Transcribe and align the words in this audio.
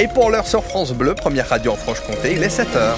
Et 0.00 0.06
pour 0.06 0.30
l'heure 0.30 0.46
sur 0.46 0.62
France 0.62 0.92
Bleu, 0.92 1.14
première 1.14 1.48
radio 1.48 1.72
en 1.72 1.76
Franche-Comté, 1.76 2.34
il 2.34 2.42
est 2.44 2.56
7h. 2.56 2.94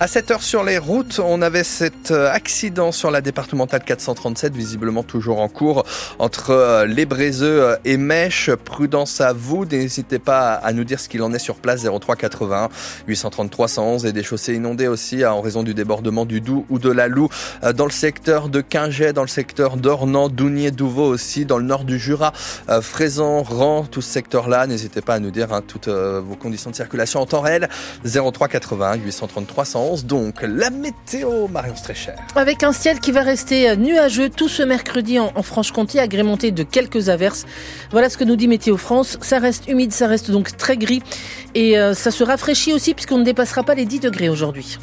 À 0.00 0.06
7 0.06 0.30
heures 0.30 0.42
sur 0.44 0.62
les 0.62 0.78
routes, 0.78 1.18
on 1.18 1.42
avait 1.42 1.64
cet 1.64 2.12
euh, 2.12 2.30
accident 2.30 2.92
sur 2.92 3.10
la 3.10 3.20
départementale 3.20 3.82
437, 3.82 4.54
visiblement 4.54 5.02
toujours 5.02 5.40
en 5.40 5.48
cours, 5.48 5.84
entre 6.20 6.50
euh, 6.50 6.86
les 6.86 7.04
Bréseux 7.04 7.62
euh, 7.64 7.76
et 7.84 7.96
Mèche. 7.96 8.52
Prudence 8.64 9.20
à 9.20 9.32
vous, 9.32 9.64
n'hésitez 9.64 10.20
pas 10.20 10.52
à 10.52 10.72
nous 10.72 10.84
dire 10.84 11.00
ce 11.00 11.08
qu'il 11.08 11.20
en 11.20 11.32
est 11.32 11.40
sur 11.40 11.56
place, 11.56 11.84
03 11.84 12.14
81 12.14 12.68
833 13.08 13.66
111 13.66 14.06
et 14.06 14.12
des 14.12 14.22
chaussées 14.22 14.54
inondées 14.54 14.86
aussi 14.86 15.26
en 15.26 15.40
raison 15.40 15.64
du 15.64 15.74
débordement 15.74 16.26
du 16.26 16.40
Doubs 16.40 16.64
ou 16.70 16.78
de 16.78 16.90
la 16.90 17.08
Loue 17.08 17.28
dans 17.74 17.84
le 17.84 17.90
secteur 17.90 18.48
de 18.50 18.60
Quinget, 18.60 19.12
dans 19.12 19.22
le 19.22 19.28
secteur 19.28 19.76
d'Ornans, 19.76 20.28
Dounier, 20.28 20.70
Douveau 20.70 21.06
aussi, 21.06 21.44
dans 21.44 21.58
le 21.58 21.64
nord 21.64 21.82
du 21.82 21.98
Jura, 21.98 22.32
Fraisan, 22.82 23.42
Rang, 23.42 23.84
tout 23.90 24.02
ce 24.02 24.12
secteur-là. 24.12 24.68
N'hésitez 24.68 25.00
pas 25.00 25.14
à 25.14 25.18
nous 25.18 25.32
dire 25.32 25.52
hein, 25.52 25.62
toutes 25.66 25.88
vos 25.88 26.36
conditions 26.36 26.70
de 26.70 26.76
circulation 26.76 27.20
en 27.20 27.26
temps 27.26 27.40
réel, 27.40 27.68
03 28.04 28.46
81 28.46 28.94
833 28.94 29.64
111 29.64 29.87
donc 29.96 30.42
la 30.42 30.70
météo, 30.70 31.48
Marion 31.48 31.74
Strécher. 31.74 32.12
Avec 32.34 32.62
un 32.62 32.72
ciel 32.72 33.00
qui 33.00 33.10
va 33.10 33.22
rester 33.22 33.76
nuageux 33.76 34.28
tout 34.28 34.48
ce 34.48 34.62
mercredi 34.62 35.18
en, 35.18 35.42
Franche-Comté, 35.42 35.98
agrémenté 35.98 36.50
de 36.50 36.62
quelques 36.62 37.08
averses. 37.08 37.46
Voilà 37.90 38.10
ce 38.10 38.18
que 38.18 38.24
nous 38.24 38.36
dit 38.36 38.48
Météo 38.48 38.76
France. 38.76 39.18
Ça 39.22 39.38
reste 39.38 39.68
humide, 39.68 39.92
ça 39.92 40.06
reste 40.06 40.30
donc 40.30 40.56
très 40.56 40.76
gris 40.76 41.02
et 41.54 41.78
euh, 41.78 41.94
ça 41.94 42.10
se 42.10 42.22
rafraîchit 42.22 42.72
aussi 42.72 42.94
puisqu'on 42.94 43.18
ne 43.18 43.24
dépassera 43.24 43.62
pas 43.62 43.74
les 43.74 43.86
10 43.86 44.00
degrés 44.00 44.28
aujourd'hui. 44.28 44.78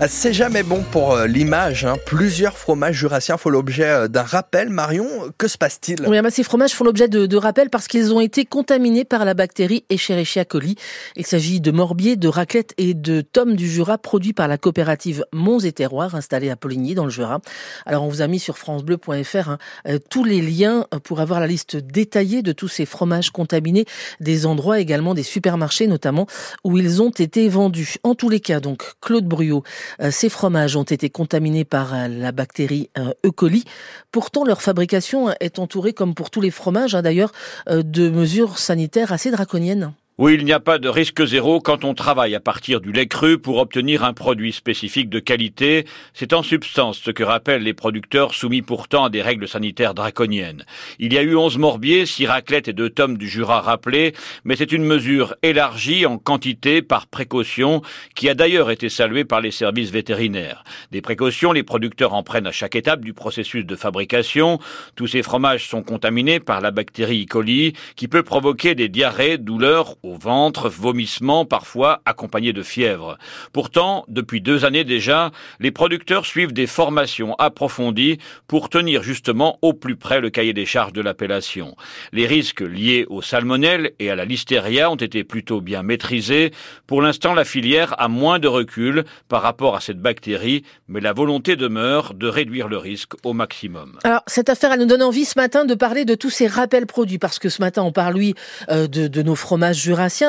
Ah, 0.00 0.06
c'est 0.06 0.32
jamais 0.32 0.62
bon 0.62 0.84
pour 0.92 1.14
euh, 1.14 1.26
l'image. 1.26 1.84
Hein. 1.84 1.96
Plusieurs 2.06 2.56
fromages 2.56 2.94
jurassiens 2.94 3.36
font 3.36 3.50
l'objet 3.50 3.88
euh, 3.88 4.06
d'un 4.06 4.22
rappel. 4.22 4.68
Marion, 4.68 5.08
que 5.38 5.48
se 5.48 5.58
passe-t-il? 5.58 6.06
Oui, 6.06 6.16
ces 6.30 6.44
fromages 6.44 6.70
font 6.70 6.84
l'objet 6.84 7.08
de, 7.08 7.36
rappels 7.36 7.68
parce 7.68 7.88
qu'ils 7.88 8.14
ont 8.14 8.20
été 8.20 8.44
contaminés 8.44 9.04
par 9.04 9.24
la 9.24 9.34
bactérie 9.34 9.84
Escherichia 9.90 10.44
coli. 10.44 10.76
Il 11.16 11.26
s'agit 11.26 11.60
de 11.60 11.72
morbier, 11.72 12.14
de 12.14 12.28
raclette 12.28 12.74
et 12.78 12.94
de 12.94 13.22
tomes 13.22 13.56
du 13.56 13.68
Jura 13.68 13.98
produits 13.98 14.32
par 14.32 14.46
la 14.46 14.56
coopérative 14.56 15.24
Monts 15.32 15.58
et 15.58 15.72
Terroirs 15.72 16.14
installée 16.14 16.50
à 16.50 16.54
Poligny 16.54 16.94
dans 16.94 17.04
le 17.04 17.10
Jura. 17.10 17.40
Alors 17.84 18.04
on 18.04 18.08
vous 18.08 18.22
a 18.22 18.28
mis 18.28 18.38
sur 18.38 18.56
francebleu.fr 18.56 19.48
hein, 19.48 19.58
euh, 19.88 19.98
tous 20.08 20.22
les 20.22 20.40
liens 20.40 20.86
pour 21.02 21.18
avoir 21.18 21.40
la 21.40 21.48
liste 21.48 21.76
détaillée 21.76 22.42
de 22.42 22.52
tous 22.52 22.68
ces 22.68 22.86
fromages 22.86 23.30
contaminés, 23.30 23.84
des 24.20 24.46
endroits 24.46 24.78
également 24.78 25.14
des 25.14 25.24
supermarchés 25.24 25.88
notamment 25.88 26.28
où 26.62 26.78
ils 26.78 27.02
ont 27.02 27.10
été 27.10 27.48
vendus. 27.48 27.96
En 28.04 28.14
tous 28.14 28.28
les 28.28 28.38
cas, 28.38 28.60
donc 28.60 28.92
Claude 29.00 29.26
Bruot 29.26 29.64
ces 30.10 30.28
fromages 30.28 30.76
ont 30.76 30.84
été 30.84 31.10
contaminés 31.10 31.64
par 31.64 31.94
euh, 31.94 32.08
la 32.08 32.32
bactérie 32.32 32.90
euh, 32.98 33.12
E. 33.24 33.30
coli. 33.30 33.64
Pourtant, 34.12 34.44
leur 34.44 34.62
fabrication 34.62 35.30
est 35.40 35.58
entourée, 35.58 35.92
comme 35.92 36.14
pour 36.14 36.30
tous 36.30 36.40
les 36.40 36.50
fromages 36.50 36.94
hein, 36.94 37.02
d'ailleurs, 37.02 37.32
de 37.68 38.08
mesures 38.08 38.58
sanitaires 38.58 39.12
assez 39.12 39.30
draconiennes. 39.30 39.92
Oui, 40.20 40.34
il 40.34 40.44
n'y 40.44 40.52
a 40.52 40.58
pas 40.58 40.80
de 40.80 40.88
risque 40.88 41.24
zéro 41.24 41.60
quand 41.60 41.84
on 41.84 41.94
travaille 41.94 42.34
à 42.34 42.40
partir 42.40 42.80
du 42.80 42.90
lait 42.90 43.06
cru 43.06 43.38
pour 43.38 43.58
obtenir 43.58 44.02
un 44.02 44.12
produit 44.12 44.52
spécifique 44.52 45.08
de 45.08 45.20
qualité. 45.20 45.86
C'est 46.12 46.32
en 46.32 46.42
substance 46.42 46.98
ce 46.98 47.12
que 47.12 47.22
rappellent 47.22 47.62
les 47.62 47.72
producteurs 47.72 48.34
soumis 48.34 48.62
pourtant 48.62 49.04
à 49.04 49.10
des 49.10 49.22
règles 49.22 49.46
sanitaires 49.46 49.94
draconiennes. 49.94 50.64
Il 50.98 51.12
y 51.12 51.18
a 51.18 51.22
eu 51.22 51.36
11 51.36 51.58
morbiers, 51.58 52.04
6 52.04 52.26
raclettes 52.26 52.66
et 52.66 52.72
2 52.72 52.90
tomes 52.90 53.16
du 53.16 53.28
Jura 53.28 53.60
rappelés, 53.60 54.12
mais 54.42 54.56
c'est 54.56 54.72
une 54.72 54.82
mesure 54.82 55.36
élargie 55.44 56.04
en 56.04 56.18
quantité 56.18 56.82
par 56.82 57.06
précaution 57.06 57.80
qui 58.16 58.28
a 58.28 58.34
d'ailleurs 58.34 58.72
été 58.72 58.88
saluée 58.88 59.24
par 59.24 59.40
les 59.40 59.52
services 59.52 59.92
vétérinaires. 59.92 60.64
Des 60.90 61.00
précautions, 61.00 61.52
les 61.52 61.62
producteurs 61.62 62.14
en 62.14 62.24
prennent 62.24 62.48
à 62.48 62.52
chaque 62.52 62.74
étape 62.74 63.04
du 63.04 63.12
processus 63.12 63.64
de 63.64 63.76
fabrication. 63.76 64.58
Tous 64.96 65.06
ces 65.06 65.22
fromages 65.22 65.68
sont 65.68 65.84
contaminés 65.84 66.40
par 66.40 66.60
la 66.60 66.72
bactérie 66.72 67.22
E. 67.22 67.26
coli 67.30 67.74
qui 67.94 68.08
peut 68.08 68.24
provoquer 68.24 68.74
des 68.74 68.88
diarrhées, 68.88 69.38
douleurs 69.38 69.94
au 70.08 70.16
ventre, 70.16 70.68
vomissements 70.68 71.44
parfois 71.44 72.00
accompagnés 72.04 72.52
de 72.52 72.62
fièvre. 72.62 73.18
Pourtant, 73.52 74.04
depuis 74.08 74.40
deux 74.40 74.64
années 74.64 74.84
déjà, 74.84 75.30
les 75.60 75.70
producteurs 75.70 76.26
suivent 76.26 76.52
des 76.52 76.66
formations 76.66 77.34
approfondies 77.38 78.18
pour 78.46 78.68
tenir 78.68 79.02
justement 79.02 79.58
au 79.62 79.72
plus 79.72 79.96
près 79.96 80.20
le 80.20 80.30
cahier 80.30 80.52
des 80.52 80.66
charges 80.66 80.92
de 80.92 81.02
l'appellation. 81.02 81.76
Les 82.12 82.26
risques 82.26 82.60
liés 82.60 83.06
au 83.08 83.22
salmonelle 83.22 83.92
et 83.98 84.10
à 84.10 84.16
la 84.16 84.24
listeria 84.24 84.90
ont 84.90 84.96
été 84.96 85.24
plutôt 85.24 85.60
bien 85.60 85.82
maîtrisés. 85.82 86.52
Pour 86.86 87.02
l'instant, 87.02 87.34
la 87.34 87.44
filière 87.44 87.94
a 87.98 88.08
moins 88.08 88.38
de 88.38 88.48
recul 88.48 89.04
par 89.28 89.42
rapport 89.42 89.76
à 89.76 89.80
cette 89.80 90.00
bactérie, 90.00 90.64
mais 90.88 91.00
la 91.00 91.12
volonté 91.12 91.56
demeure 91.56 92.14
de 92.14 92.28
réduire 92.28 92.68
le 92.68 92.78
risque 92.78 93.12
au 93.24 93.32
maximum. 93.32 93.98
Alors, 94.04 94.22
cette 94.26 94.48
affaire, 94.48 94.72
elle 94.72 94.80
nous 94.80 94.86
donne 94.86 95.02
envie 95.02 95.24
ce 95.24 95.38
matin 95.38 95.64
de 95.64 95.74
parler 95.74 96.04
de 96.04 96.14
tous 96.14 96.30
ces 96.30 96.46
rappels 96.46 96.86
produits, 96.86 97.18
parce 97.18 97.38
que 97.38 97.48
ce 97.48 97.60
matin, 97.60 97.82
on 97.82 97.92
parle, 97.92 98.14
lui, 98.14 98.34
euh, 98.70 98.86
de, 98.86 99.22
nos 99.22 99.34
fromages 99.34 99.78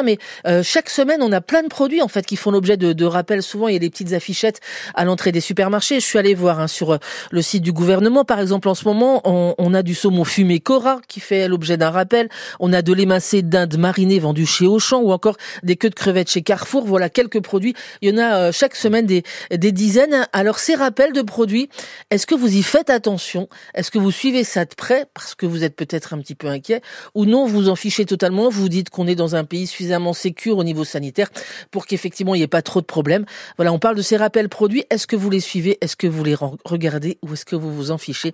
mais 0.04 0.18
euh, 0.48 0.64
chaque 0.64 0.90
semaine, 0.90 1.22
on 1.22 1.32
a 1.32 1.42
plein 1.42 1.64
de 1.64 1.68
produits 1.68 2.02
en 2.02 2.08
fait 2.08 2.26
qui 2.26 2.36
font 2.36 2.52
l'objet 2.52 2.78
de, 2.78 3.06
rappels. 3.06 3.44
Souvent, 3.44 3.68
il 3.68 3.74
y 3.74 3.76
a 3.76 3.80
des 3.80 3.90
petites 3.90 4.14
affichettes 4.14 4.60
à 4.94 5.06
l'entrée 5.06 5.32
des 5.32 5.42
supermarchés. 5.42 6.00
Je 6.00 6.06
suis 6.06 6.20
allée 6.20 6.36
voir 6.36 6.60
hein, 6.60 6.68
sur 6.68 6.94
euh, 6.94 6.98
le 7.32 7.42
site 7.42 7.64
du 7.64 7.72
gouvernement, 7.72 8.26
par 8.26 8.40
exemple, 8.40 8.68
en 8.68 8.76
ce 8.76 8.86
moment, 8.86 9.22
on, 9.26 9.56
on 9.58 9.74
a 9.74 9.82
du 9.82 9.96
saumon 9.96 10.24
fumé 10.24 10.60
Cora 10.60 11.00
qui 11.08 11.20
fait 11.20 11.48
l'objet 11.48 11.78
d'un 11.78 11.90
rappel. 11.90 12.30
On 12.60 12.74
a 12.74 12.82
de 12.82 12.94
l'émincé 12.94 13.42
d'Inde 13.42 13.78
marinée 13.78 14.20
vendu 14.20 14.46
chez 14.46 14.68
Auchan 14.68 15.02
ou 15.02 15.12
encore 15.12 15.38
des 15.64 15.76
queues 15.76 15.90
de 15.90 15.96
crevettes 15.96 16.30
chez 16.30 16.42
Carrefour. 16.42 16.86
Voilà 16.86 17.10
quelques 17.10 17.42
produits. 17.42 17.74
Il 18.02 18.10
y 18.10 18.14
en 18.14 18.18
a 18.18 18.36
euh, 18.36 18.52
chaque 18.52 18.76
semaine 18.76 19.06
des, 19.06 19.24
des 19.52 19.72
dizaines. 19.72 20.28
Alors, 20.34 20.60
ces 20.60 20.76
rappels 20.76 21.14
de 21.14 21.22
produits, 21.22 21.70
est-ce 22.12 22.26
que 22.28 22.36
vous 22.36 22.56
y 22.56 22.64
faites 22.64 22.90
attention? 22.90 23.48
Est-ce 23.74 23.92
que 23.92 23.98
vous 23.98 24.12
suivez 24.12 24.44
ça 24.44 24.66
de 24.66 24.76
près? 24.76 25.06
Parce 25.14 25.36
que 25.36 25.46
vous 25.46 25.64
êtes 25.64 25.76
peut-être 25.76 26.14
un 26.14 26.20
petit 26.20 26.36
peu 26.36 26.48
inquiet 26.48 26.82
ou 27.16 27.26
non 27.26 27.46
Vous 27.46 27.70
en 27.70 27.76
fichez 27.76 28.06
totalement. 28.06 28.50
Vous 28.50 28.70
dites 28.70 28.90
qu'on 28.90 29.08
est 29.08 29.16
dans 29.16 29.36
un 29.36 29.44
pays 29.44 29.59
suffisamment 29.68 30.14
sécure 30.14 30.58
au 30.58 30.64
niveau 30.64 30.84
sanitaire 30.84 31.30
pour 31.72 31.86
qu'effectivement 31.86 32.36
il 32.36 32.40
n'y 32.40 32.44
ait 32.44 32.48
pas 32.48 32.62
trop 32.62 32.82
de 32.82 32.86
problèmes. 32.86 33.26
Voilà, 33.58 33.74
on 33.74 33.80
parle 33.80 33.96
de 33.96 34.02
ces 34.02 34.18
rappels 34.18 34.50
produits. 34.50 34.86
Est-ce 34.90 35.08
que 35.08 35.16
vous 35.16 35.30
les 35.30 35.40
suivez? 35.40 35.78
Est-ce 35.82 35.96
que 35.96 36.08
vous 36.08 36.24
les 36.24 36.36
regardez 36.66 37.18
ou 37.22 37.34
est-ce 37.34 37.46
que 37.46 37.56
vous 37.56 37.74
vous 37.74 37.92
en 37.92 37.98
fichez? 37.98 38.34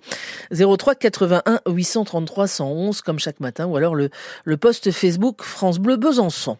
03 0.52 0.94
81 0.94 1.60
833 1.66 2.46
111 2.46 3.00
comme 3.02 3.18
chaque 3.18 3.40
matin 3.40 3.66
ou 3.66 3.76
alors 3.76 3.94
le, 3.94 4.10
le 4.44 4.56
post 4.56 4.90
Facebook 4.90 5.42
France 5.42 5.78
Bleu 5.78 5.96
Besançon. 5.96 6.58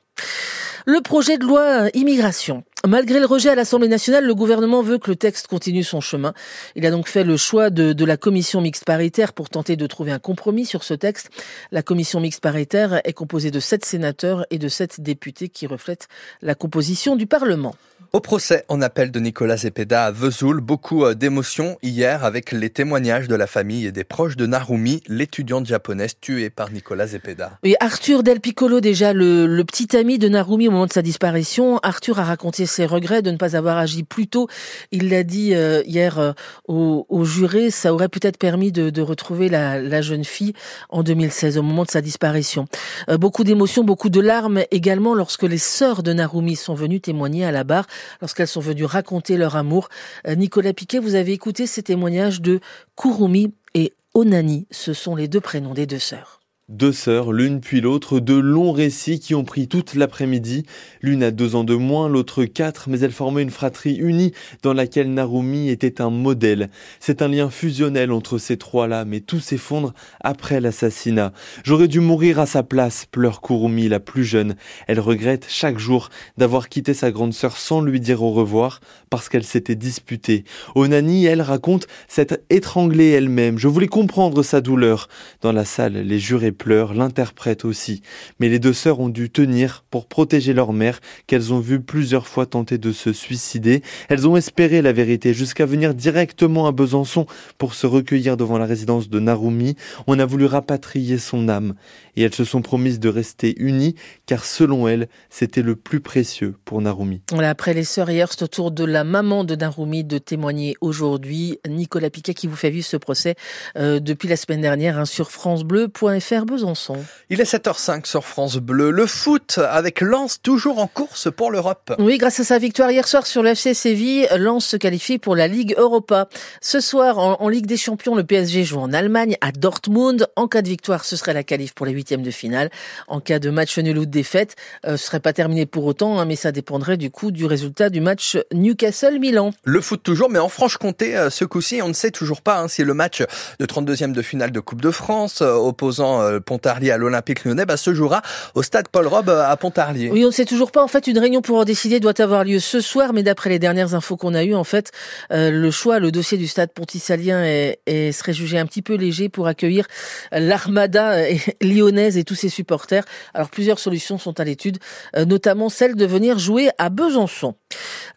Le 0.87 1.00
projet 1.00 1.37
de 1.37 1.44
loi 1.44 1.88
immigration. 1.94 2.62
Malgré 2.84 3.19
le 3.19 3.26
rejet 3.26 3.48
à 3.48 3.54
l'Assemblée 3.54 3.88
nationale, 3.88 4.25
le 4.25 4.34
gouvernement 4.34 4.82
veut 4.82 4.98
que 4.98 5.10
le 5.10 5.16
texte 5.16 5.47
continue 5.48 5.82
son 5.82 6.00
chemin. 6.00 6.34
Il 6.76 6.87
a 6.87 6.91
donc 6.91 7.09
fait 7.09 7.25
le 7.25 7.37
choix 7.37 7.70
de, 7.70 7.92
de, 7.92 8.04
la 8.04 8.16
commission 8.16 8.60
mixte 8.60 8.84
paritaire 8.84 9.32
pour 9.32 9.48
tenter 9.48 9.76
de 9.76 9.87
trouver 9.87 10.12
un 10.12 10.19
compromis 10.19 10.66
sur 10.66 10.84
ce 10.84 10.94
texte. 10.94 11.31
La 11.72 11.82
commission 11.82 12.20
mixte 12.20 12.41
paritaire 12.41 13.00
est 13.04 13.12
composée 13.12 13.50
de 13.50 13.60
sept 13.60 13.84
sénateurs 13.84 14.47
et 14.50 14.59
de 14.59 14.69
sept 14.69 15.00
députés 15.00 15.48
qui 15.48 15.66
reflètent 15.66 16.09
la 16.42 16.54
composition 16.54 17.16
du 17.16 17.26
Parlement. 17.26 17.75
Au 18.12 18.20
procès 18.20 18.65
en 18.69 18.81
appel 18.81 19.10
de 19.10 19.20
Nicolas 19.20 19.59
Zepeda 19.59 20.06
à 20.06 20.10
Vesoul, 20.10 20.60
beaucoup 20.60 21.04
euh, 21.04 21.15
d'émotions 21.15 21.76
hier 21.82 22.25
avec 22.25 22.53
les 22.53 22.70
témoignages 22.70 23.28
de 23.28 23.34
la 23.34 23.47
famille 23.47 23.86
et 23.86 23.92
des 23.92 24.04
proches 24.04 24.36
de 24.36 24.47
Narumi, 24.47 25.03
l'étudiante 25.09 25.66
japonaise 25.66 26.15
tuée 26.20 26.48
par 26.48 26.70
Nicolas 26.70 27.09
Zepeda. 27.09 27.59
Et 27.62 27.76
Arthur 27.81 28.22
Del 28.22 28.41
Piccolo, 28.41 28.81
déjà 28.81 29.12
le, 29.12 29.47
le, 29.47 29.65
petit 29.65 29.97
ami 29.97 30.19
de 30.19 30.28
Narumi 30.28 30.69
au 30.69 30.70
moment 30.70 30.86
de 30.86 30.92
sa 30.92 31.03
disparition, 31.03 31.78
Arthur 31.82 32.19
a 32.20 32.25
raconté 32.25 32.65
ses 32.66 32.87
regrets 32.87 33.22
de 33.22 33.31
ne 33.31 33.37
pas 33.37 33.56
avoir 33.56 33.78
agi 33.78 34.03
plus 34.03 34.27
tôt. 34.28 34.49
Il 34.93 35.10
l'a 35.10 35.22
dit 35.22 35.54
euh, 35.54 35.82
hier 35.87 36.19
euh, 36.19 36.32
au, 36.69 37.06
au, 37.09 37.25
juré, 37.25 37.71
ça 37.71 37.93
aurait 37.93 38.09
peut-être 38.09 38.38
permis 38.38 38.72
de, 38.72 39.00
retrouver 39.00 39.49
la, 39.49 39.81
la, 39.81 40.03
jeune 40.03 40.25
fille 40.25 40.53
en 40.88 41.03
2016, 41.03 41.59
au 41.59 41.62
moment 41.62 41.84
de 41.84 41.91
sa 41.91 42.00
disparition. 42.00 42.66
Euh, 43.09 43.19
beaucoup 43.19 43.44
d'émotions, 43.44 43.84
beaucoup 43.84 44.09
de 44.09 44.21
larmes 44.21 44.62
également 44.71 45.15
lorsque 45.15 45.43
les 45.43 45.59
sœurs 45.59 46.03
de 46.03 46.12
Narumi 46.12 46.56
sont 46.56 46.75
venues 46.75 47.00
témoigner 47.00 47.44
à 47.44 47.53
la 47.53 47.65
barre 47.65 47.87
lorsqu'elles 48.21 48.49
sont 48.49 48.60
venues 48.60 48.84
raconter 48.84 49.37
leur 49.37 49.56
amour. 49.56 49.88
Euh, 50.27 50.34
Nicolas 50.34 50.72
Piquet, 50.72 50.98
vous 50.98 51.15
avez 51.15 51.33
écouté 51.33 51.66
ces 51.66 51.83
témoignages 51.83 52.41
de 52.41 52.60
Kurumi 52.97 53.54
et 53.75 53.93
Onani. 54.15 54.66
Ce 54.71 54.93
sont 54.93 55.15
les 55.15 55.28
deux 55.28 55.41
prénoms 55.41 55.74
des 55.74 55.86
deux 55.86 55.98
sœurs. 55.98 56.41
Deux 56.68 56.91
sœurs, 56.91 57.30
l'une 57.30 57.60
puis 57.60 57.80
l'autre, 57.80 58.18
de 58.18 58.34
longs 58.34 58.72
récits 58.72 59.21
qui 59.21 59.36
ont 59.36 59.45
pris 59.45 59.68
toute 59.68 59.95
l'après-midi. 59.95 60.65
L'une 61.01 61.22
a 61.22 61.30
deux 61.30 61.54
ans 61.54 61.63
de 61.63 61.77
moins, 61.77 62.09
l'autre 62.09 62.45
quatre, 62.45 62.89
mais 62.89 62.98
elles 62.98 63.13
formaient 63.13 63.45
une 63.45 63.51
fratrie 63.51 63.95
unie 63.95 64.33
dans 64.65 64.72
laquelle 64.72 65.15
Narumi 65.15 65.68
était 65.68 66.01
un 66.01 66.10
modèle. 66.10 66.68
C'est 66.98 67.22
un 67.22 67.28
lien 67.28 67.51
fusionnel 67.51 68.10
entre 68.10 68.39
ces 68.39 68.57
trois-là, 68.57 69.04
mais 69.04 69.21
tout 69.21 69.39
s'effondre 69.39 69.95
après 70.18 70.60
l'assassinat. 70.60 71.33
J'aurais 71.63 71.86
dû 71.86 72.01
mourir 72.01 72.41
à 72.41 72.47
sa 72.47 72.65
place, 72.65 73.07
pleure 73.07 73.42
Kurumi, 73.42 73.89
la 73.89 74.01
plus 74.01 74.24
jeune. 74.24 74.57
Elle 74.89 74.98
regrette 74.98 75.47
chaque 75.48 75.78
jour 75.78 76.09
d'avoir 76.36 76.68
quitté 76.68 76.95
sa 76.95 77.13
grande 77.13 77.33
sœur 77.33 77.59
sans 77.59 77.80
lui 77.80 78.01
dire 78.01 78.24
au 78.24 78.33
revoir, 78.33 78.80
parce 79.09 79.28
qu'elle 79.28 79.45
s'était 79.45 79.77
disputée. 79.77 80.42
Onani, 80.74 81.27
elle 81.27 81.42
raconte 81.42 81.86
s'être 82.09 82.41
étranglée 82.51 83.10
elle-même. 83.10 83.57
Je 83.57 83.68
voulais 83.68 83.86
comprendre 83.86 84.42
sa 84.42 84.60
douleur. 84.60 85.07
Dans 85.42 85.53
la 85.53 85.65
salle, 85.65 85.92
les 85.92 86.18
jurés 86.18 86.55
pleure, 86.56 86.94
l'interprète 86.94 87.64
aussi. 87.64 88.03
Mais 88.41 88.48
les 88.48 88.58
deux 88.58 88.72
sœurs 88.72 89.00
ont 89.00 89.08
dû 89.08 89.30
tenir 89.30 89.84
pour 89.91 90.06
protéger 90.06 90.53
leur 90.53 90.72
mère, 90.72 91.00
qu'elles 91.26 91.53
ont 91.53 91.60
vu 91.60 91.80
plusieurs 91.80 92.26
fois 92.26 92.47
tenter 92.47 92.78
de 92.78 92.92
se 92.92 93.12
suicider. 93.12 93.82
Elles 94.08 94.26
ont 94.26 94.36
espéré 94.36 94.82
la 94.82 94.92
vérité 94.92 95.34
jusqu'à 95.34 95.66
venir 95.66 95.94
directement 95.94 96.66
à 96.66 96.72
Besançon 96.72 97.26
pour 97.58 97.74
se 97.74 97.86
recueillir 97.86 98.36
devant 98.36 98.58
la 98.58 98.66
résidence 98.66 99.08
de 99.08 99.20
Narumi. 99.20 99.76
On 100.06 100.18
a 100.18 100.26
voulu 100.26 100.47
rapatrier 100.47 101.18
son 101.18 101.48
âme 101.48 101.74
et 102.16 102.22
elles 102.22 102.34
se 102.34 102.44
sont 102.44 102.62
promises 102.62 102.98
de 102.98 103.08
rester 103.08 103.54
unies 103.58 103.94
car 104.26 104.44
selon 104.44 104.88
elles, 104.88 105.08
c'était 105.30 105.62
le 105.62 105.76
plus 105.76 106.00
précieux 106.00 106.54
pour 106.64 106.80
Narumi. 106.80 107.22
après 107.42 107.74
les 107.74 107.84
sœurs 107.84 108.10
hier, 108.10 108.28
c'est 108.32 108.42
au 108.42 108.47
de 108.70 108.84
la 108.84 109.04
maman 109.04 109.44
de 109.44 109.54
Narumi 109.54 110.03
de 110.03 110.18
témoigner 110.18 110.76
aujourd'hui. 110.80 111.58
Nicolas 111.68 112.10
Piquet 112.10 112.34
qui 112.34 112.47
vous 112.47 112.56
fait 112.56 112.70
vivre 112.70 112.86
ce 112.86 112.97
procès 112.97 113.34
euh, 113.76 114.00
depuis 114.00 114.28
la 114.28 114.36
semaine 114.36 114.60
dernière 114.60 114.98
hein, 114.98 115.04
sur 115.04 115.30
francebleu.fr 115.30 116.46
Besançon. 116.47 116.97
Il 117.28 117.41
est 117.41 117.53
7h05 117.53 118.07
sur 118.07 118.25
France 118.25 118.57
Bleu. 118.57 118.91
Le 118.91 119.07
foot 119.07 119.59
avec 119.59 120.01
Lens 120.01 120.41
toujours 120.41 120.78
en 120.78 120.87
course 120.87 121.28
pour 121.31 121.51
l'Europe. 121.51 121.95
Oui, 121.98 122.16
grâce 122.19 122.41
à 122.41 122.45
sa 122.45 122.59
victoire 122.59 122.91
hier 122.91 123.07
soir 123.07 123.27
sur 123.27 123.43
le 123.43 123.51
FC 123.51 123.75
Séville, 123.75 124.28
Lens 124.37 124.65
se 124.65 124.77
qualifie 124.77 125.19
pour 125.19 125.37
la 125.37 125.48
Ligue 125.48 125.75
Europa. 125.77 126.28
Ce 126.60 126.81
soir, 126.81 127.19
en, 127.19 127.37
en 127.41 127.48
Ligue 127.48 127.66
des 127.66 127.77
Champions, 127.77 128.15
le 128.15 128.25
PSG 128.25 128.65
joue 128.65 128.78
en 128.78 128.93
Allemagne 128.93 129.37
à 129.41 129.53
Dortmund. 129.53 130.27
En 130.37 130.48
cas 130.48 130.63
de 130.63 130.69
victoire, 130.69 131.04
ce 131.04 131.16
serait 131.16 131.34
la 131.34 131.43
qualif 131.43 131.75
pour 131.75 131.84
les 131.84 131.93
huitièmes 131.93 132.22
de 132.22 132.31
finale. 132.31 132.71
En 133.09 133.21
cas 133.21 133.39
de 133.39 133.51
match 133.51 133.77
nul 133.78 133.99
ou 133.99 134.07
de 134.07 134.10
défaite, 134.10 134.57
euh, 134.87 134.97
ce 134.97 135.07
serait 135.07 135.21
pas 135.21 135.33
terminé 135.33 135.66
pour 135.66 135.84
autant, 135.84 136.19
hein, 136.19 136.25
mais 136.25 136.37
ça 136.37 136.53
dépendrait 136.53 136.97
du 136.97 137.10
coup 137.10 137.31
du 137.31 137.45
résultat 137.45 137.91
du 137.91 138.01
match 138.01 138.39
Newcastle-Milan. 138.53 139.53
Le 139.65 139.81
foot 139.81 140.03
toujours, 140.03 140.31
mais 140.31 140.39
en 140.39 140.49
Franche-Comté, 140.49 141.16
euh, 141.16 141.31
ce 141.31 141.45
coup-ci, 141.45 141.81
on 141.83 141.89
ne 141.89 141.92
sait 141.92 142.10
toujours 142.10 142.42
pas 142.42 142.60
hein, 142.60 142.69
si 142.69 142.84
le 142.84 142.95
match 142.95 143.22
de 143.59 143.66
32e 143.66 144.13
de 144.13 144.22
finale 144.22 144.53
de 144.53 144.60
Coupe 144.60 144.81
de 144.81 144.91
France 144.91 145.42
euh, 145.42 145.54
opposant 145.54 146.21
euh, 146.22 146.35
Pontarlier 146.38 146.91
à 146.91 146.98
l'Olympique 146.98 147.44
lyonnais 147.44 147.66
bah, 147.66 147.77
se 147.77 147.94
jouera 147.94 148.22
au 148.54 148.62
stade 148.62 148.88
Paul 148.88 149.06
Robe 149.06 149.30
à 149.30 149.56
Pontarlier. 149.56 150.10
Oui, 150.10 150.24
on 150.24 150.28
ne 150.28 150.33
sait 150.33 150.44
toujours 150.44 150.71
pas. 150.71 150.83
En 150.83 150.88
fait, 150.88 151.06
une 151.06 151.18
réunion 151.18 151.42
pour 151.42 151.59
en 151.59 151.65
décider 151.65 152.00
doit 152.00 152.21
avoir 152.21 152.44
lieu 152.44 152.60
ce 152.60 152.80
soir, 152.80 153.12
mais 153.12 153.22
d'après 153.22 153.50
les 153.50 153.59
dernières 153.59 153.94
infos 153.94 154.16
qu'on 154.16 154.34
a 154.34 154.44
eues, 154.44 154.54
en 154.54 154.65
fait, 154.65 154.91
le 155.30 155.71
choix, 155.71 155.98
le 155.98 156.10
dossier 156.10 156.38
du 156.38 156.47
stade 156.47 156.71
pontisalien 156.72 157.44
est, 157.44 157.80
est, 157.86 158.12
serait 158.12 158.33
jugé 158.33 158.59
un 158.59 158.66
petit 158.66 158.83
peu 158.83 158.94
léger 158.94 159.28
pour 159.28 159.47
accueillir 159.47 159.86
l'armada 160.33 161.16
lyonnaise 161.60 162.16
et 162.16 162.24
tous 162.24 162.34
ses 162.34 162.48
supporters. 162.48 163.04
Alors 163.34 163.50
plusieurs 163.50 163.78
solutions 163.78 164.18
sont 164.18 164.39
à 164.41 164.44
l'étude, 164.44 164.78
euh, 165.16 165.24
notamment 165.24 165.68
celle 165.68 165.94
de 165.94 166.06
venir 166.06 166.39
jouer 166.39 166.71
à 166.78 166.89
Besançon. 166.89 167.54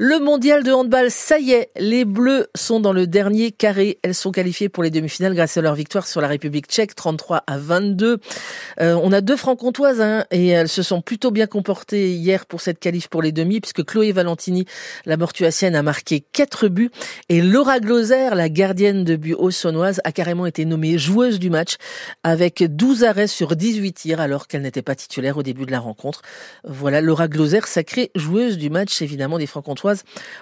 Le 0.02 0.18
mondial 0.18 0.64
de 0.64 0.72
handball, 0.72 1.12
ça 1.12 1.40
y 1.40 1.52
est, 1.52 1.72
les 1.76 2.06
Bleus 2.06 2.48
sont 2.56 2.80
dans 2.80 2.94
le 2.94 3.06
dernier 3.06 3.52
carré. 3.52 4.00
Elles 4.02 4.16
sont 4.16 4.32
qualifiées 4.32 4.70
pour 4.70 4.82
les 4.82 4.92
demi-finales 4.92 5.36
grâce 5.36 5.58
à 5.58 5.62
leur 5.62 5.76
victoire 5.76 6.08
sur 6.08 6.22
la 6.22 6.30
République 6.30 6.68
tchèque, 6.68 6.96
33 6.96 7.44
à 7.46 7.58
22. 7.58 8.20
Euh, 8.80 8.98
on 9.04 9.12
a 9.12 9.20
deux 9.20 9.36
francs-comtoises 9.36 10.00
hein, 10.00 10.24
et 10.32 10.48
elles 10.48 10.70
se 10.70 10.84
sont 10.84 11.02
plutôt 11.02 11.32
bien 11.32 11.48
comportées 11.48 12.14
hier 12.14 12.46
pour 12.46 12.62
cette 12.62 12.80
qualif 12.80 13.10
pour 13.10 13.22
les 13.22 13.34
demi, 13.34 13.60
puisque 13.60 13.84
Chloé 13.84 14.14
Valentini, 14.14 14.64
la 15.06 15.18
mortuacienne, 15.18 15.76
a 15.76 15.84
marqué 15.84 16.24
quatre 16.32 16.70
buts 16.70 16.92
et 17.28 17.42
Laura 17.42 17.82
Gloser, 17.82 18.30
la 18.36 18.48
gardienne 18.48 19.04
de 19.04 19.18
but 19.18 19.36
a 20.06 20.12
carrément 20.14 20.46
été 20.46 20.64
nommée 20.64 20.98
joueuse 20.98 21.40
du 21.40 21.50
match 21.50 21.76
avec 22.24 22.64
12 22.64 23.04
arrêts 23.04 23.28
sur 23.28 23.58
18 23.58 23.92
tirs 23.92 24.22
alors 24.22 24.48
qu'elle 24.48 24.62
n'était 24.62 24.82
pas 24.82 24.96
titulaire 24.96 25.36
au 25.36 25.44
début 25.44 25.66
de 25.66 25.72
la 25.72 25.80
rencontre. 25.82 26.22
Voilà 26.64 27.02
Laura 27.02 27.28
Gloser, 27.28 27.60
sacrée 27.66 28.12
joueuse 28.16 28.58
du 28.58 28.70
match 28.70 29.02
évidemment 29.02 29.38
des 29.38 29.46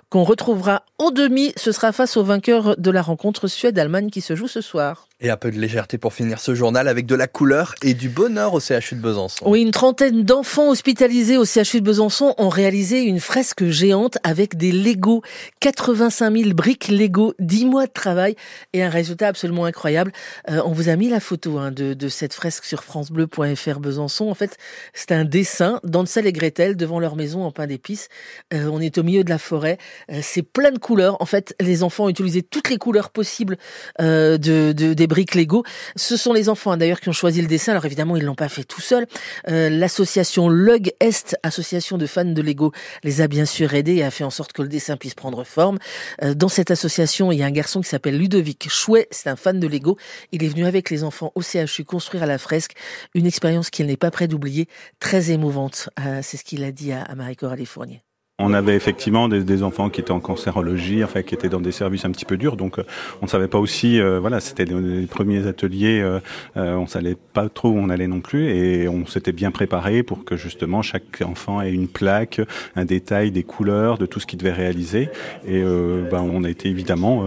qu'on 0.09 0.23
retrouvera 0.23 0.83
en 0.97 1.11
demi. 1.11 1.53
Ce 1.55 1.71
sera 1.71 1.91
face 1.91 2.17
au 2.17 2.23
vainqueur 2.23 2.77
de 2.77 2.91
la 2.91 3.01
rencontre 3.01 3.47
Suède-Allemagne 3.47 4.09
qui 4.09 4.21
se 4.21 4.35
joue 4.35 4.47
ce 4.47 4.61
soir. 4.61 5.07
Et 5.19 5.31
un 5.31 5.37
peu 5.37 5.49
de 5.49 5.57
légèreté 5.57 5.97
pour 5.97 6.13
finir 6.13 6.39
ce 6.39 6.53
journal 6.53 6.87
avec 6.87 7.07
de 7.07 7.15
la 7.15 7.25
couleur 7.25 7.73
et 7.81 7.95
du 7.95 8.07
bonheur 8.07 8.53
au 8.53 8.59
CHU 8.59 8.93
de 8.93 9.01
Besançon. 9.01 9.49
Oui, 9.49 9.63
une 9.63 9.71
trentaine 9.71 10.21
d'enfants 10.21 10.69
hospitalisés 10.69 11.37
au 11.37 11.43
CHU 11.43 11.81
de 11.81 11.85
Besançon 11.85 12.35
ont 12.37 12.49
réalisé 12.49 13.01
une 13.01 13.19
fresque 13.19 13.65
géante 13.65 14.19
avec 14.21 14.57
des 14.57 14.71
Lego. 14.71 15.23
85 15.59 16.37
000 16.37 16.53
briques 16.53 16.89
Lego, 16.89 17.33
10 17.39 17.65
mois 17.65 17.87
de 17.87 17.91
travail 17.91 18.35
et 18.73 18.83
un 18.83 18.91
résultat 18.91 19.29
absolument 19.29 19.65
incroyable. 19.65 20.11
Euh, 20.51 20.61
on 20.63 20.71
vous 20.71 20.87
a 20.87 20.95
mis 20.95 21.09
la 21.09 21.19
photo 21.19 21.57
hein, 21.57 21.71
de, 21.71 22.09
cette 22.09 22.35
fresque 22.35 22.65
sur 22.65 22.83
francebleu.fr 22.83 23.79
Besançon. 23.79 24.29
En 24.29 24.35
fait, 24.35 24.55
c'est 24.93 25.13
un 25.13 25.25
dessin 25.25 25.79
d'Ansel 25.83 26.27
et 26.27 26.31
Gretel 26.31 26.77
devant 26.77 26.99
leur 26.99 27.15
maison 27.15 27.43
en 27.43 27.51
pain 27.51 27.65
d'épices. 27.65 28.09
Euh, 28.53 28.69
on 28.71 28.79
est 28.79 28.99
au 28.99 29.03
milieu 29.03 29.23
de 29.23 29.31
la 29.31 29.39
forêt. 29.39 29.79
Euh, 30.11 30.19
c'est 30.21 30.43
plein 30.43 30.69
de 30.69 30.77
couleurs. 30.77 31.19
En 31.19 31.25
fait, 31.25 31.55
les 31.59 31.81
enfants 31.81 32.03
ont 32.03 32.09
utilisé 32.09 32.43
toutes 32.43 32.69
les 32.69 32.77
couleurs 32.77 33.09
possibles 33.09 33.57
de, 33.99 34.37
de, 34.37 34.93
des 34.93 35.06
briques 35.07 35.35
Lego. 35.35 35.63
Ce 35.95 36.17
sont 36.17 36.33
les 36.33 36.49
enfants 36.49 36.71
hein, 36.71 36.77
d'ailleurs 36.77 36.99
qui 36.99 37.09
ont 37.09 37.13
choisi 37.13 37.41
le 37.41 37.47
dessin. 37.47 37.71
Alors 37.71 37.85
évidemment, 37.85 38.15
ils 38.15 38.23
l'ont 38.23 38.35
pas 38.35 38.49
fait 38.49 38.63
tout 38.63 38.81
seuls. 38.81 39.07
Euh, 39.49 39.69
L'association 39.69 40.49
Lug 40.49 40.91
Est, 40.99 41.35
association 41.43 41.97
de 41.97 42.05
fans 42.05 42.25
de 42.25 42.41
Lego, 42.41 42.71
les 43.03 43.21
a 43.21 43.27
bien 43.27 43.45
sûr 43.45 43.73
aidés 43.73 43.95
et 43.95 44.03
a 44.03 44.11
fait 44.11 44.23
en 44.23 44.29
sorte 44.29 44.53
que 44.53 44.61
le 44.61 44.67
dessin 44.67 44.97
puisse 44.97 45.15
prendre 45.15 45.43
forme. 45.43 45.77
Euh, 46.23 46.33
dans 46.33 46.49
cette 46.49 46.71
association, 46.71 47.31
il 47.31 47.39
y 47.39 47.43
a 47.43 47.45
un 47.45 47.51
garçon 47.51 47.81
qui 47.81 47.89
s'appelle 47.89 48.17
Ludovic 48.17 48.69
Chouet. 48.69 49.07
C'est 49.11 49.29
un 49.29 49.35
fan 49.35 49.59
de 49.59 49.67
Lego. 49.67 49.97
Il 50.31 50.43
est 50.43 50.49
venu 50.49 50.65
avec 50.65 50.89
les 50.89 51.03
enfants 51.03 51.31
au 51.35 51.41
CHU 51.41 51.83
construire 51.85 52.23
à 52.23 52.27
la 52.27 52.37
fresque 52.37 52.73
une 53.13 53.25
expérience 53.25 53.69
qu'il 53.69 53.85
n'est 53.87 53.97
pas 53.97 54.11
prêt 54.11 54.27
d'oublier, 54.27 54.67
très 54.99 55.31
émouvante. 55.31 55.89
Euh, 55.99 56.19
c'est 56.23 56.37
ce 56.37 56.43
qu'il 56.43 56.63
a 56.63 56.71
dit 56.71 56.91
à, 56.91 57.03
à 57.03 57.15
Marie-Coralie 57.15 57.65
Fournier. 57.65 58.06
On 58.39 58.53
avait 58.53 58.75
effectivement 58.75 59.27
des, 59.27 59.43
des, 59.43 59.63
enfants 59.63 59.89
qui 59.89 59.99
étaient 59.99 60.11
en 60.11 60.19
cancérologie, 60.19 61.03
enfin 61.03 61.23
qui 61.23 61.33
étaient 61.33 61.49
dans 61.49 61.59
des 61.59 61.71
services 61.71 62.05
un 62.05 62.11
petit 62.11 62.23
peu 62.23 62.37
durs, 62.37 62.55
donc 62.55 62.77
euh, 62.77 62.83
on 63.23 63.25
ne 63.25 63.29
savait 63.31 63.47
pas 63.47 63.57
aussi, 63.57 63.99
euh, 63.99 64.19
voilà, 64.19 64.39
c'était 64.41 64.65
les 64.65 65.07
premiers 65.07 65.47
ateliers, 65.47 66.01
euh, 66.01 66.19
euh, 66.55 66.75
on 66.75 66.85
savait 66.85 67.15
pas 67.15 67.49
trop 67.49 67.69
où 67.69 67.77
on 67.79 67.89
allait 67.89 68.05
non 68.05 68.19
plus, 68.19 68.47
et 68.49 68.87
on 68.89 69.07
s'était 69.07 69.31
bien 69.31 69.49
préparé 69.49 70.03
pour 70.03 70.23
que 70.23 70.37
justement 70.37 70.83
chaque 70.83 71.23
enfant 71.25 71.63
ait 71.63 71.71
une 71.71 71.87
plaque, 71.87 72.39
un 72.75 72.85
détail, 72.85 73.31
des 73.31 73.41
couleurs, 73.41 73.97
de 73.97 74.05
tout 74.05 74.19
ce 74.19 74.27
qu'il 74.27 74.37
devait 74.37 74.51
réaliser, 74.51 75.09
et 75.47 75.63
euh, 75.63 76.07
ben, 76.07 76.21
on 76.21 76.43
a 76.43 76.49
été 76.51 76.69
évidemment 76.69 77.23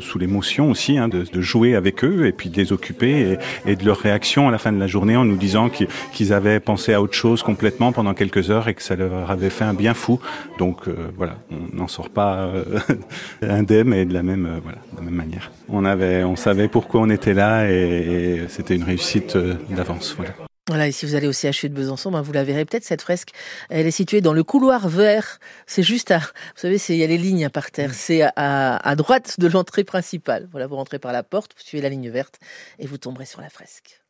sous 0.00 0.18
l'émotion 0.18 0.70
aussi 0.70 0.96
hein, 0.96 1.08
de, 1.08 1.24
de, 1.30 1.40
jouer 1.42 1.74
avec 1.74 2.02
eux 2.04 2.24
et 2.24 2.32
puis 2.32 2.48
de 2.48 2.56
les 2.56 2.72
occuper 2.72 3.36
et, 3.66 3.70
et, 3.70 3.76
de 3.76 3.84
leur 3.84 3.98
réaction 3.98 4.48
à 4.48 4.50
la 4.50 4.56
fin 4.56 4.72
de 4.72 4.80
la 4.80 4.86
journée 4.86 5.14
en 5.14 5.26
nous 5.26 5.36
disant 5.36 5.68
qu'ils 5.68 6.32
avaient 6.32 6.58
pensé 6.58 6.94
à 6.94 7.02
autre 7.02 7.12
chose 7.12 7.42
complètement 7.42 7.92
pendant 7.92 8.14
quelques 8.14 8.50
heures 8.50 8.66
et 8.68 8.72
que 8.72 8.82
ça 8.82 8.96
leur 8.96 9.30
avait 9.30 9.50
fait 9.50 9.64
un 9.64 9.74
bien 9.74 9.92
fou. 9.92 10.20
Donc 10.58 10.88
euh, 10.88 11.10
voilà, 11.16 11.38
on 11.50 11.76
n'en 11.76 11.88
sort 11.88 12.10
pas 12.10 12.46
euh, 12.46 12.78
indemne 13.42 13.92
et 13.92 14.04
de 14.04 14.14
la 14.14 14.22
même 14.22 14.46
euh, 14.46 14.60
voilà, 14.62 14.78
de 14.92 14.96
la 14.98 15.02
même 15.02 15.14
manière. 15.14 15.50
On 15.68 15.84
avait, 15.84 16.22
on 16.24 16.36
savait 16.36 16.68
pourquoi 16.68 17.00
on 17.00 17.10
était 17.10 17.34
là 17.34 17.70
et, 17.70 17.74
et 17.74 18.48
c'était 18.48 18.76
une 18.76 18.84
réussite 18.84 19.36
euh, 19.36 19.54
d'avance. 19.70 20.14
Voilà. 20.16 20.30
Voilà, 20.66 20.88
et 20.88 20.92
si 20.92 21.04
vous 21.04 21.14
allez 21.14 21.26
au 21.26 21.32
CHU 21.32 21.68
de 21.68 21.74
Besançon, 21.74 22.10
ben 22.10 22.22
vous 22.22 22.32
la 22.32 22.42
verrez 22.42 22.64
peut-être 22.64 22.84
cette 22.84 23.02
fresque. 23.02 23.32
Elle 23.68 23.86
est 23.86 23.90
située 23.90 24.22
dans 24.22 24.32
le 24.32 24.42
couloir 24.42 24.88
vert. 24.88 25.38
C'est 25.66 25.82
juste 25.82 26.10
à, 26.10 26.18
vous 26.18 26.24
savez, 26.56 26.80
il 26.88 26.96
y 26.96 27.04
a 27.04 27.06
les 27.06 27.18
lignes 27.18 27.50
par 27.50 27.70
terre. 27.70 27.92
C'est 27.92 28.22
à, 28.22 28.76
à 28.76 28.96
droite 28.96 29.38
de 29.38 29.46
l'entrée 29.46 29.84
principale. 29.84 30.48
Voilà, 30.52 30.66
vous 30.66 30.76
rentrez 30.76 30.98
par 30.98 31.12
la 31.12 31.22
porte, 31.22 31.52
vous 31.54 31.62
suivez 31.62 31.82
la 31.82 31.90
ligne 31.90 32.08
verte 32.08 32.38
et 32.78 32.86
vous 32.86 32.96
tomberez 32.96 33.26
sur 33.26 33.42
la 33.42 33.50
fresque. 33.50 34.00